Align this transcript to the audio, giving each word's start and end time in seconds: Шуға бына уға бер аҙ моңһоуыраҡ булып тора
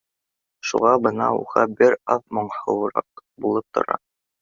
Шуға 0.69 0.93
бына 1.09 1.27
уға 1.43 1.67
бер 1.83 1.99
аҙ 2.17 2.27
моңһоуыраҡ 2.41 3.27
булып 3.47 3.73
тора 3.79 4.05